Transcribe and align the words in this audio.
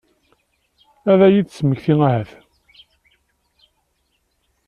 Ad 1.11 1.19
iyi-d-temmekti 1.25 1.93
ahat? 2.09 2.31